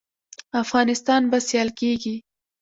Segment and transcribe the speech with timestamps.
[0.63, 2.15] افغانستان به سیال کیږي؟